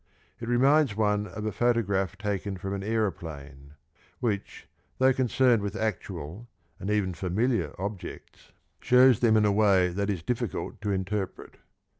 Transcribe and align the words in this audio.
It 0.39 0.47
reminds 0.47 0.95
one 0.95 1.27
of 1.27 1.45
a 1.45 1.51
photo 1.51 1.83
graph 1.83 2.17
taken 2.17 2.57
from 2.57 2.73
an 2.73 2.81
aeroplane, 2.81 3.75
which, 4.19 4.67
though 4.97 5.13
concerned 5.13 5.61
with 5.61 5.75
actual 5.75 6.47
and 6.79 6.89
even 6.89 7.13
familiar 7.13 7.75
objects, 7.79 8.51
shows 8.79 9.19
them 9.19 9.37
in 9.37 9.45
a 9.45 9.51
way 9.51 9.89
that 9.89 10.09
is 10.09 10.23
difficult 10.23 10.81
to 10.81 10.89
interpret. 10.91 11.57